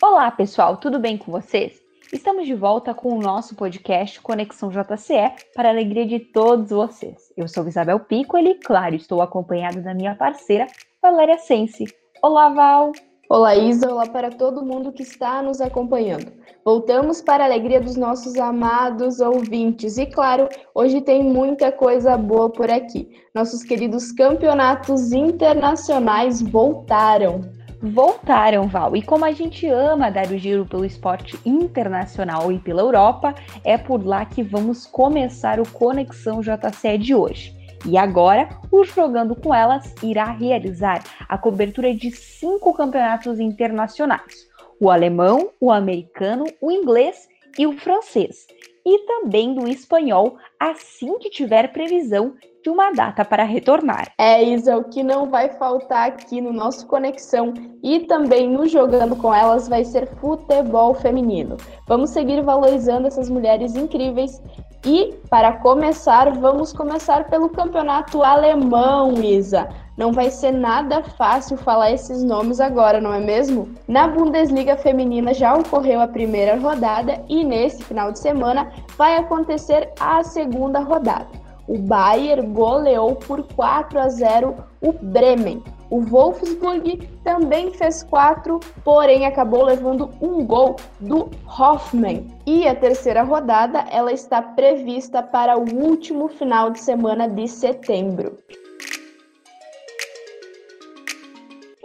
[0.00, 1.82] Olá, pessoal, tudo bem com vocês?
[2.12, 7.32] Estamos de volta com o nosso podcast Conexão JCE para a alegria de todos vocês.
[7.36, 10.68] Eu sou Isabel Piccoli claro, estou acompanhada da minha parceira
[11.02, 11.84] Valéria Sense.
[12.22, 12.92] Olá, Val!
[13.28, 16.32] Olá, Isa, olá para todo mundo que está nos acompanhando.
[16.64, 19.98] Voltamos para a alegria dos nossos amados ouvintes.
[19.98, 23.10] E claro, hoje tem muita coisa boa por aqui.
[23.34, 27.57] Nossos queridos campeonatos internacionais voltaram.
[27.80, 28.96] Voltaram, Val.
[28.96, 33.78] E como a gente ama dar o giro pelo esporte internacional e pela Europa, é
[33.78, 37.56] por lá que vamos começar o Conexão JCE de hoje.
[37.86, 44.48] E agora, o Jogando com Elas irá realizar a cobertura de cinco campeonatos internacionais:
[44.80, 48.46] o alemão, o americano, o inglês e o francês,
[48.88, 54.12] e também do espanhol, assim que tiver previsão de uma data para retornar.
[54.18, 59.14] É, Isa, o que não vai faltar aqui no nosso Conexão e também no Jogando
[59.14, 61.58] com Elas vai ser futebol feminino.
[61.86, 64.42] Vamos seguir valorizando essas mulheres incríveis
[64.86, 69.68] e, para começar, vamos começar pelo campeonato alemão, Isa.
[69.98, 73.68] Não vai ser nada fácil falar esses nomes agora, não é mesmo?
[73.88, 79.90] Na Bundesliga feminina já ocorreu a primeira rodada e nesse final de semana vai acontecer
[79.98, 81.26] a segunda rodada.
[81.66, 85.64] O Bayern goleou por 4 a 0 o Bremen.
[85.90, 92.28] O Wolfsburg também fez quatro, porém acabou levando um gol do Hoffmann.
[92.46, 98.36] E a terceira rodada ela está prevista para o último final de semana de setembro.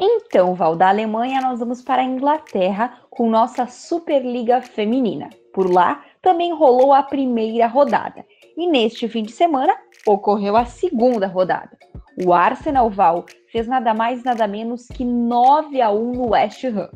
[0.06, 5.30] Então, Val, da Alemanha nós vamos para a Inglaterra com nossa Superliga Feminina.
[5.54, 8.26] Por lá também rolou a primeira rodada.
[8.58, 9.74] E neste fim de semana
[10.06, 11.78] ocorreu a segunda rodada.
[12.22, 16.90] O Arsenal Val fez nada mais nada menos que 9 a 1 no West Ham.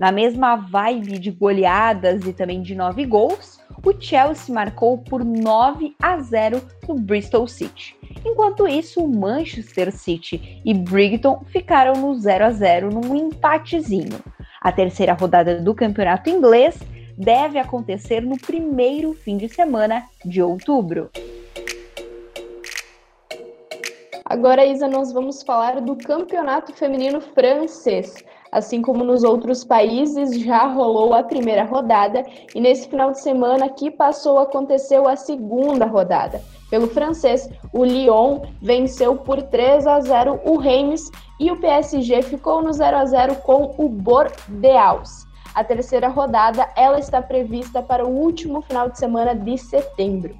[0.00, 5.94] Na mesma vibe de goleadas e também de 9 gols, o Chelsea marcou por 9
[6.00, 7.94] a 0 no Bristol City.
[8.24, 14.20] Enquanto isso, Manchester City e Brighton ficaram no 0 a 0 num empatezinho.
[14.60, 16.78] A terceira rodada do campeonato inglês
[17.16, 21.10] deve acontecer no primeiro fim de semana de outubro.
[24.24, 28.14] Agora, Isa, nós vamos falar do campeonato feminino francês.
[28.52, 32.24] Assim como nos outros países, já rolou a primeira rodada
[32.54, 36.42] e nesse final de semana que passou aconteceu a segunda rodada.
[36.70, 42.62] Pelo francês, o Lyon venceu por 3 a 0 o Reims e o PSG ficou
[42.62, 45.26] no 0 a 0 com o Bordeaux.
[45.54, 50.36] A terceira rodada ela está prevista para o último final de semana de setembro.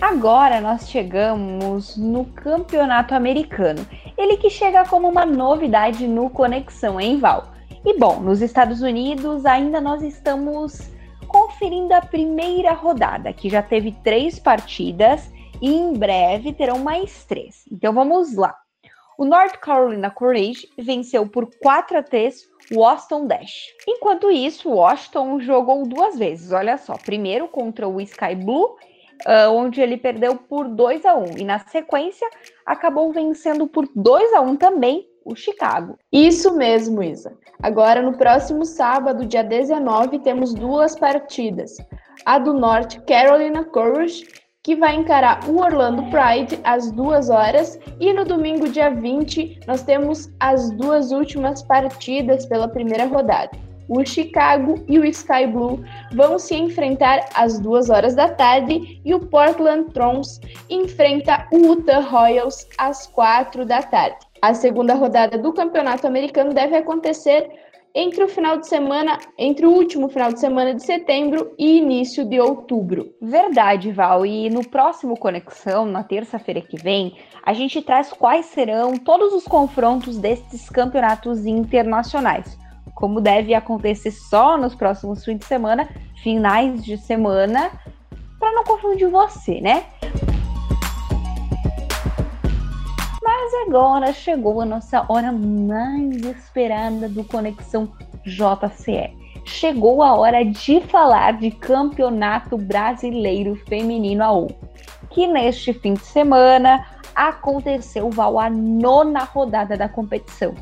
[0.00, 3.86] Agora nós chegamos no campeonato americano.
[4.16, 7.52] Ele que chega como uma novidade no Conexão, hein, Val?
[7.84, 10.90] E bom, nos Estados Unidos ainda nós estamos
[11.60, 17.66] conferindo a primeira rodada, que já teve três partidas e em breve terão mais três.
[17.70, 18.56] Então vamos lá.
[19.18, 23.66] O North Carolina Courage venceu por 4 a 3 o Austin Dash.
[23.86, 26.94] Enquanto isso, o Washington jogou duas vezes, olha só.
[26.94, 28.76] Primeiro contra o Sky Blue
[29.26, 32.26] uh, onde ele perdeu por 2 a 1 e na sequência
[32.64, 35.96] acabou vencendo por 2 a 1 também o Chicago.
[36.12, 37.32] Isso mesmo, Isa.
[37.62, 41.76] Agora no próximo sábado, dia 19, temos duas partidas.
[42.26, 44.26] A do Norte Carolina Courage,
[44.62, 49.82] que vai encarar o Orlando Pride às duas horas, e no domingo, dia 20, nós
[49.82, 56.38] temos as duas últimas partidas pela primeira rodada o Chicago e o Sky Blue vão
[56.38, 62.68] se enfrentar às duas horas da tarde e o Portland Trons enfrenta o Utah Royals
[62.78, 64.29] às quatro da tarde.
[64.42, 67.48] A segunda rodada do Campeonato Americano deve acontecer
[67.94, 72.24] entre o final de semana, entre o último final de semana de setembro e início
[72.24, 73.12] de outubro.
[73.20, 74.24] Verdade, Val.
[74.24, 79.44] E no próximo Conexão, na terça-feira que vem, a gente traz quais serão todos os
[79.44, 82.58] confrontos destes campeonatos internacionais
[83.00, 85.88] como deve acontecer só nos próximos fins de semana,
[86.22, 87.70] finais de semana,
[88.38, 89.86] para não confundir você, né?
[93.66, 97.92] Agora chegou a nossa hora mais esperada do Conexão
[98.24, 99.16] JCE.
[99.44, 104.54] Chegou a hora de falar de Campeonato Brasileiro Feminino A1,
[105.10, 110.54] que neste fim de semana aconteceu a nona rodada da competição.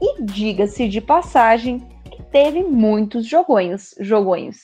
[0.00, 1.78] E diga-se de passagem
[2.10, 3.94] que teve muitos jogonhos.
[4.00, 4.56] Jogonhos.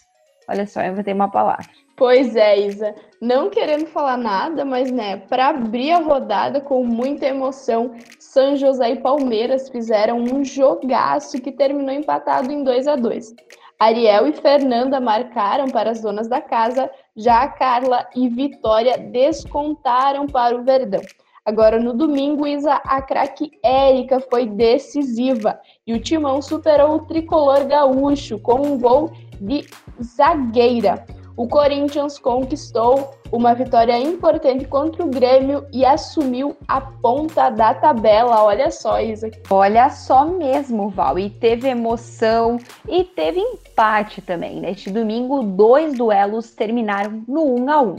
[0.49, 1.69] Olha só, eu inventei uma palavra.
[1.99, 2.95] Pois é, Isa.
[3.21, 7.91] Não querendo falar nada, mas né, para abrir a rodada com muita emoção,
[8.21, 13.35] São José e Palmeiras fizeram um jogaço que terminou empatado em 2 a 2.
[13.81, 20.29] Ariel e Fernanda marcaram para as donas da casa, já a Carla e Vitória descontaram
[20.29, 21.03] para o Verdão.
[21.45, 27.67] Agora no domingo, Isa, a craque Érica foi decisiva e o Timão superou o tricolor
[27.67, 29.11] gaúcho com um gol
[29.41, 29.65] de
[30.01, 31.05] zagueira.
[31.39, 38.43] O Corinthians conquistou uma vitória importante contra o Grêmio e assumiu a ponta da tabela.
[38.43, 39.31] Olha só, Isa.
[39.49, 41.17] Olha só mesmo, Val.
[41.17, 42.59] E teve emoção
[42.89, 44.61] e teve empate também.
[44.61, 47.97] Neste domingo, dois duelos terminaram no 1 a 1.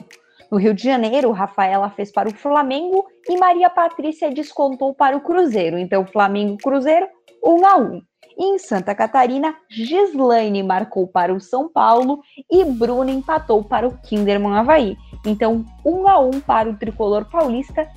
[0.51, 5.21] No Rio de Janeiro, Rafaela fez para o Flamengo e Maria Patrícia descontou para o
[5.21, 5.77] Cruzeiro.
[5.77, 7.07] Então, Flamengo Cruzeiro,
[7.41, 8.01] 1 a 1.
[8.37, 14.55] Em Santa Catarina, Gislaine marcou para o São Paulo e Bruna empatou para o Kinderman
[14.55, 14.97] Havaí.
[15.25, 17.87] Então, 1 a 1 para o tricolor paulista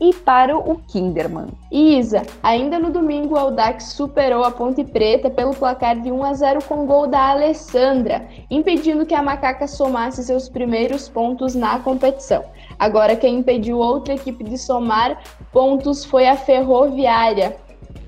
[0.00, 1.46] e para o Kinderman.
[1.70, 6.34] Isa, ainda no domingo, o Audax superou a Ponte Preta pelo placar de 1 a
[6.34, 12.44] 0 com gol da Alessandra, impedindo que a Macaca somasse seus primeiros pontos na competição.
[12.78, 17.56] Agora, quem impediu outra equipe de somar pontos foi a Ferroviária.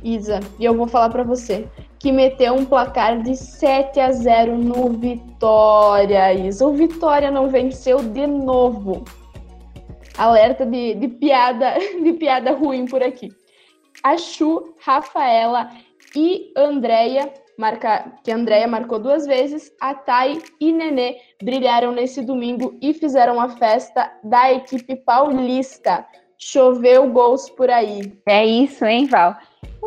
[0.04, 1.66] Isa, e eu vou falar para você
[1.98, 6.66] que meteu um placar de 7 a 0 no Vitória, Isa.
[6.66, 9.02] O Vitória não venceu de novo
[10.16, 13.30] alerta de, de piada de piada ruim por aqui.
[14.02, 15.70] A Chu, Rafaela
[16.14, 22.22] e Andréia, marca, que a Andréia marcou duas vezes, a Thay e Nenê brilharam nesse
[22.22, 26.06] domingo e fizeram a festa da equipe paulista.
[26.36, 28.12] Choveu gols por aí.
[28.28, 29.36] É isso, hein, Val?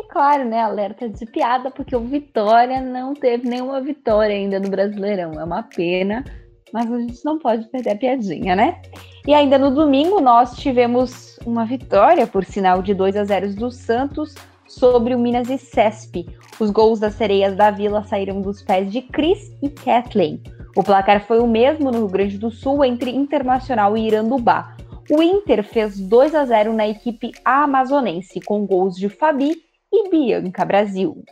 [0.08, 5.38] Claro, né, alerta de piada, porque o Vitória não teve nenhuma vitória ainda no Brasileirão.
[5.38, 6.24] É uma pena,
[6.72, 8.80] mas a gente não pode perder a piadinha, né?
[9.26, 13.70] E ainda no domingo nós tivemos uma vitória, por sinal de 2 a 0 do
[13.70, 14.34] Santos
[14.66, 16.26] sobre o Minas e Cesp.
[16.58, 20.42] Os gols das sereias da Vila saíram dos pés de Cris e Kathleen.
[20.74, 24.74] O placar foi o mesmo no Rio Grande do Sul entre Internacional e Irandubá.
[25.10, 30.64] O Inter fez 2 a 0 na equipe amazonense, com gols de Fabi e Bianca
[30.64, 31.22] Brasil.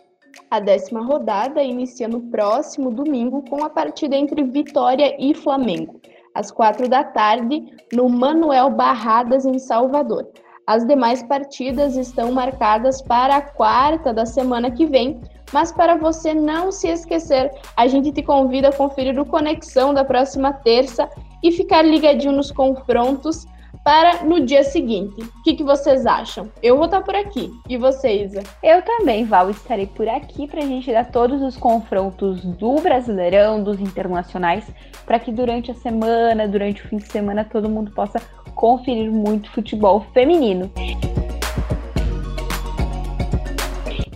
[0.50, 6.00] A décima rodada inicia no próximo domingo com a partida entre Vitória e Flamengo
[6.36, 10.28] às quatro da tarde, no Manuel Barradas, em Salvador.
[10.66, 15.20] As demais partidas estão marcadas para a quarta da semana que vem,
[15.52, 20.04] mas para você não se esquecer, a gente te convida a conferir o Conexão da
[20.04, 21.08] próxima terça
[21.42, 23.46] e ficar ligadinho nos confrontos
[23.86, 25.22] para no dia seguinte.
[25.22, 26.50] O que, que vocês acham?
[26.60, 27.52] Eu vou estar por aqui.
[27.68, 28.42] E você, Isa?
[28.60, 33.62] Eu também, Val, estarei por aqui para a gente dar todos os confrontos do Brasileirão,
[33.62, 34.68] dos internacionais,
[35.04, 38.20] para que durante a semana, durante o fim de semana, todo mundo possa
[38.56, 40.68] conferir muito futebol feminino.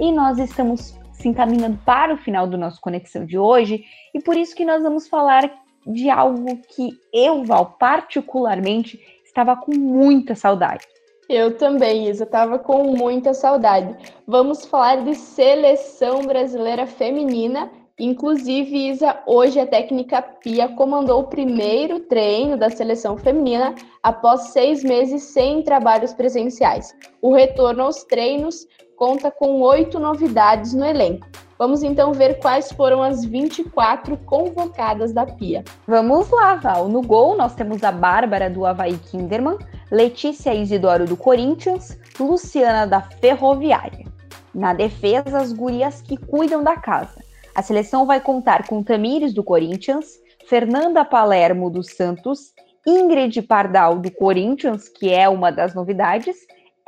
[0.00, 4.36] E nós estamos se encaminhando para o final do nosso Conexão de hoje, e por
[4.36, 5.48] isso que nós vamos falar
[5.86, 6.44] de algo
[6.74, 9.00] que eu, Val, particularmente
[9.30, 10.84] estava com muita saudade.
[11.28, 13.96] Eu também, Isa, estava com muita saudade.
[14.26, 17.70] Vamos falar de seleção brasileira feminina.
[17.98, 24.82] Inclusive, Isa, hoje a técnica Pia comandou o primeiro treino da seleção feminina após seis
[24.82, 26.92] meses sem trabalhos presenciais.
[27.22, 28.66] O retorno aos treinos
[28.96, 31.28] conta com oito novidades no elenco.
[31.60, 35.62] Vamos então ver quais foram as 24 convocadas da Pia.
[35.86, 36.88] Vamos lá, Val.
[36.88, 39.58] No gol, nós temos a Bárbara do Havaí Kinderman,
[39.90, 44.06] Letícia Isidoro do Corinthians, Luciana da Ferroviária.
[44.54, 47.22] Na defesa, as gurias que cuidam da casa.
[47.54, 50.18] A seleção vai contar com Tamires do Corinthians,
[50.48, 52.54] Fernanda Palermo do Santos,
[52.86, 56.38] Ingrid Pardal do Corinthians, que é uma das novidades,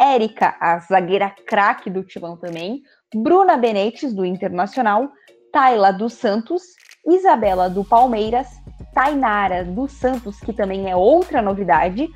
[0.00, 2.82] Érica, a zagueira craque do Timão também,
[3.14, 5.08] Bruna Benetes, do Internacional,
[5.52, 6.62] Tayla do Santos,
[7.06, 8.48] Isabela do Palmeiras,
[8.94, 12.08] Tainara do Santos, que também é outra novidade,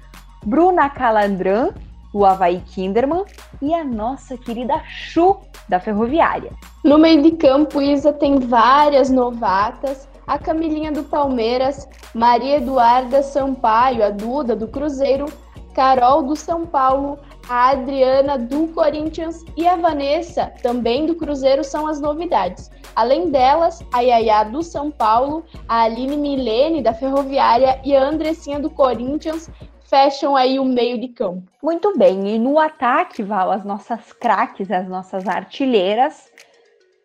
[0.44, 1.74] Bruna Calandran,
[2.12, 3.24] do Havaí Kinderman,
[3.60, 5.38] e a nossa querida Chu,
[5.68, 6.52] da Ferroviária.
[6.82, 14.04] No meio de campo, Isa tem várias novatas, a Camilinha do Palmeiras, Maria Eduarda Sampaio,
[14.04, 15.26] a Duda do Cruzeiro,
[15.74, 21.86] Carol do São Paulo, a Adriana do Corinthians e a Vanessa, também do Cruzeiro, são
[21.86, 22.70] as novidades.
[22.94, 28.58] Além delas, a Yaya do São Paulo, a Aline Milene da Ferroviária e a Andressinha
[28.58, 29.50] do Corinthians
[29.88, 31.42] fecham aí o meio de campo.
[31.62, 36.30] Muito bem, e no ataque, Val, as nossas craques, as nossas artilheiras,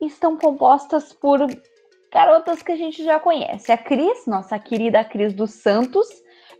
[0.02, 1.46] estão compostas por
[2.12, 3.72] garotas que a gente já conhece.
[3.72, 6.08] A Cris, nossa querida Cris dos Santos,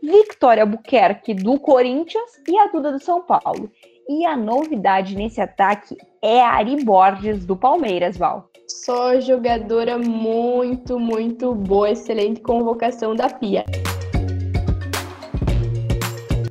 [0.02, 3.70] Victoria Buquerque do Corinthians e a Duda do São Paulo.
[4.10, 8.50] E a novidade nesse ataque é a Ari Borges do Palmeiras, Val.
[8.68, 13.64] Só jogadora muito, muito boa, excelente convocação da Pia.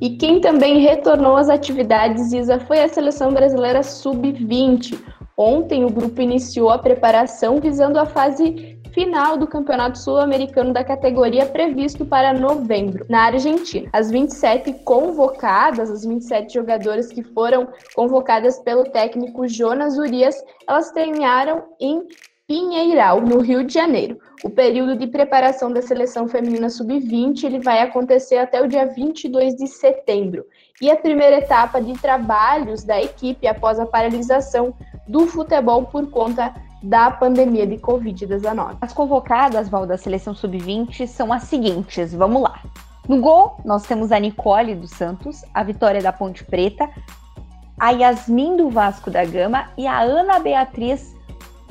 [0.01, 4.97] E quem também retornou às atividades, Isa, foi a seleção brasileira sub-20.
[5.43, 11.47] Ontem o grupo iniciou a preparação visando a fase final do Campeonato Sul-Americano da categoria
[11.47, 13.89] previsto para novembro, na Argentina.
[13.91, 20.35] As 27 convocadas, as 27 jogadoras que foram convocadas pelo técnico Jonas Urias,
[20.67, 22.07] elas treinaram em
[22.51, 24.19] Pinheiral, no Rio de Janeiro.
[24.43, 29.55] O período de preparação da seleção feminina sub-20 ele vai acontecer até o dia 22
[29.55, 30.45] de setembro.
[30.81, 34.75] E a primeira etapa de trabalhos da equipe após a paralisação
[35.11, 38.77] do futebol por conta da pandemia de Covid-19.
[38.81, 42.61] As convocadas, Val, da seleção sub-20 são as seguintes, vamos lá.
[43.07, 46.89] No gol, nós temos a Nicole dos Santos, a Vitória da Ponte Preta,
[47.77, 51.15] a Yasmin do Vasco da Gama e a Ana Beatriz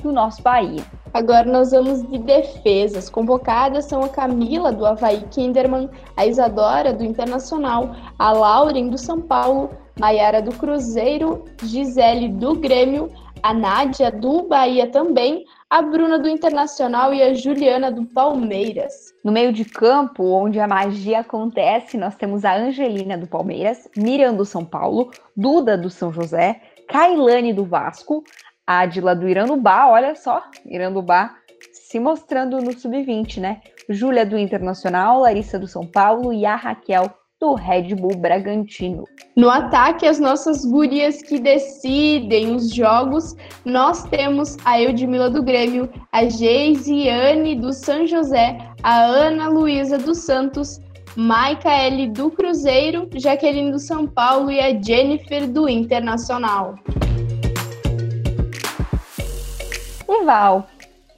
[0.02, 0.85] do nosso Bahia.
[1.12, 3.09] Agora nós vamos de defesas.
[3.09, 9.20] Convocadas são a Camila do Havaí Kinderman, a Isadora do Internacional, a Lauren do São
[9.20, 13.11] Paulo, Maiara do Cruzeiro, Gisele do Grêmio,
[13.42, 18.92] a Nádia do Bahia também, a Bruna do Internacional e a Juliana do Palmeiras.
[19.25, 24.35] No meio de campo, onde a magia acontece, nós temos a Angelina do Palmeiras, Miriam
[24.35, 28.25] do São Paulo, Duda do São José, Kailane do Vasco,
[28.66, 31.37] Adila do Irandubá, olha só, Irandubá
[31.73, 33.61] se mostrando no sub-20, né?
[33.88, 39.04] Júlia do Internacional, Larissa do São Paulo e a Raquel do Red Bull Bragantino.
[39.35, 45.88] No ataque, as nossas gurias que decidem os jogos, nós temos a Eudmila do Grêmio,
[46.12, 50.78] a Geisiane do São José, a Ana Luísa dos Santos,
[51.16, 56.75] Maica L do Cruzeiro, Jaqueline do São Paulo e a Jennifer do Internacional.
[60.06, 60.68] E Val,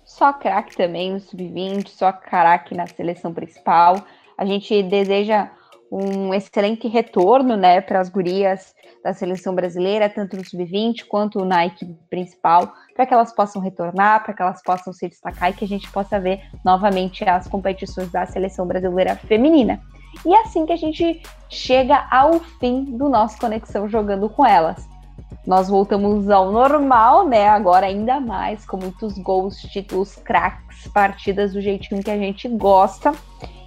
[0.04, 4.04] só craque também no sub-20, só craque na seleção principal.
[4.38, 5.50] A gente deseja
[5.92, 11.66] um excelente retorno né, para as gurias da seleção brasileira, tanto no sub-20 quanto na
[11.66, 15.66] equipe principal, para que elas possam retornar, para que elas possam se destacar e que
[15.66, 19.82] a gente possa ver novamente as competições da seleção brasileira feminina.
[20.24, 21.20] E é assim que a gente
[21.50, 24.88] chega ao fim do nosso Conexão Jogando com Elas.
[25.46, 27.48] Nós voltamos ao normal, né?
[27.48, 33.12] Agora ainda mais, com muitos gols, títulos, craques, partidas do jeitinho que a gente gosta.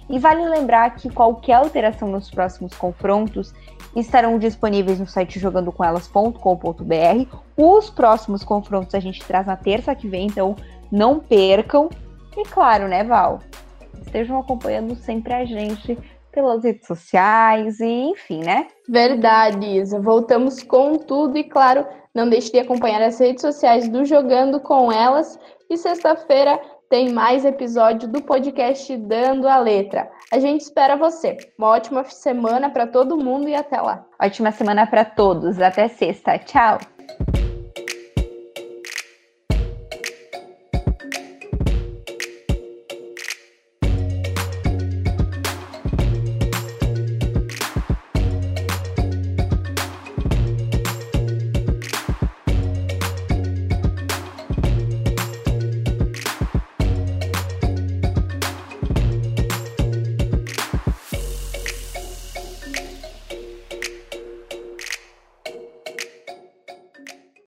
[0.08, 3.52] E vale lembrar que qualquer alteração nos próximos confrontos
[3.94, 7.36] estarão disponíveis no site jogandocomelas.com.br.
[7.56, 10.54] Os próximos confrontos a gente traz na terça que vem, então
[10.92, 11.88] não percam.
[12.36, 13.40] E claro, né, Val?
[14.00, 15.98] Estejam acompanhando sempre a gente
[16.30, 18.68] pelas redes sociais e enfim, né?
[18.86, 19.98] Verdade, Isa.
[19.98, 24.92] Voltamos com tudo e claro, não deixe de acompanhar as redes sociais do Jogando com
[24.92, 25.38] Elas.
[25.68, 30.10] E sexta-feira tem mais episódio do podcast Dando a Letra.
[30.32, 31.36] A gente espera você.
[31.58, 34.04] Uma ótima semana para todo mundo e até lá.
[34.20, 35.60] Ótima semana para todos.
[35.60, 36.38] Até sexta.
[36.38, 36.78] Tchau.